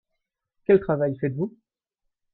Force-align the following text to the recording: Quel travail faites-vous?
Quel 0.65 0.79
travail 0.79 1.15
faites-vous? 1.19 1.53